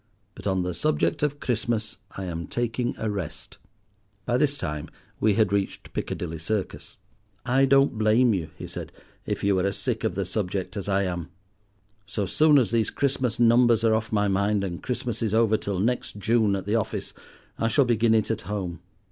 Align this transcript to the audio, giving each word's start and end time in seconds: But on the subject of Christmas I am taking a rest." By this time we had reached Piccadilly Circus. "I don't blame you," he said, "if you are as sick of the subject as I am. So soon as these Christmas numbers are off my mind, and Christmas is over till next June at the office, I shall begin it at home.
But 0.33 0.47
on 0.47 0.63
the 0.63 0.73
subject 0.73 1.21
of 1.21 1.39
Christmas 1.39 1.97
I 2.17 2.23
am 2.23 2.47
taking 2.47 2.95
a 2.97 3.07
rest." 3.07 3.59
By 4.25 4.37
this 4.37 4.57
time 4.57 4.89
we 5.19 5.35
had 5.35 5.53
reached 5.53 5.93
Piccadilly 5.93 6.39
Circus. 6.39 6.97
"I 7.45 7.65
don't 7.65 7.99
blame 7.99 8.33
you," 8.33 8.49
he 8.57 8.65
said, 8.65 8.91
"if 9.27 9.43
you 9.43 9.59
are 9.59 9.63
as 9.63 9.77
sick 9.77 10.03
of 10.03 10.15
the 10.15 10.25
subject 10.25 10.75
as 10.75 10.89
I 10.89 11.03
am. 11.03 11.29
So 12.07 12.25
soon 12.25 12.57
as 12.57 12.71
these 12.71 12.89
Christmas 12.89 13.39
numbers 13.39 13.83
are 13.83 13.93
off 13.93 14.11
my 14.11 14.27
mind, 14.27 14.63
and 14.63 14.81
Christmas 14.81 15.21
is 15.21 15.35
over 15.35 15.55
till 15.55 15.77
next 15.77 16.17
June 16.17 16.55
at 16.55 16.65
the 16.65 16.73
office, 16.77 17.13
I 17.59 17.67
shall 17.67 17.85
begin 17.85 18.15
it 18.15 18.31
at 18.31 18.41
home. 18.41 18.79